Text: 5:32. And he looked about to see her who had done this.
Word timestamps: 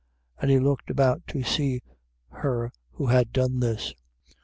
5:32. 0.37 0.41
And 0.41 0.49
he 0.51 0.59
looked 0.59 0.89
about 0.89 1.27
to 1.27 1.43
see 1.43 1.79
her 2.29 2.71
who 2.93 3.05
had 3.05 3.31
done 3.31 3.59
this. 3.59 3.93